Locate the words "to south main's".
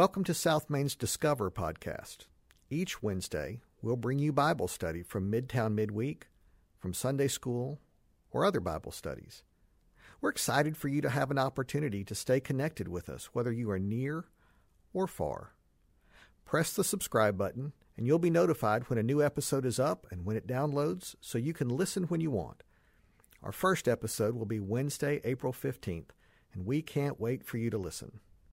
0.24-0.96